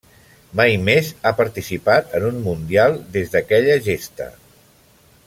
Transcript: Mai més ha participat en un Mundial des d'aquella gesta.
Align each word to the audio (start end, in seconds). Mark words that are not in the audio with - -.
Mai 0.59 0.77
més 0.85 1.11
ha 1.21 1.33
participat 1.41 2.17
en 2.21 2.25
un 2.31 2.41
Mundial 2.49 2.99
des 3.19 3.37
d'aquella 3.37 3.77
gesta. 3.91 4.31